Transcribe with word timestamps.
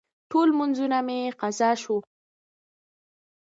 ټول 0.29 0.47
لمونځونه 0.51 0.97
مې 1.07 1.19
قضا 1.39 1.71
شوه. 1.81 1.99